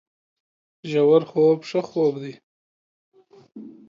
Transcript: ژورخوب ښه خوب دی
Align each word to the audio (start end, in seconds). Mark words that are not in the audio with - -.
ژورخوب 0.89 1.59
ښه 1.69 1.81
خوب 1.89 2.13
دی 2.23 2.33